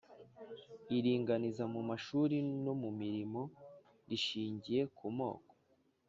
Iringaniza 0.97 1.63
mu 1.73 1.81
mashuri 1.89 2.35
no 2.63 2.73
mu 2.81 2.89
mirimo 2.99 3.41
rishingiye 4.09 4.81
ku 4.97 5.07
moko 5.17 5.51